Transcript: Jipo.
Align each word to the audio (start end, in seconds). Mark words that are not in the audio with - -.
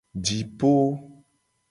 Jipo. 0.25 0.73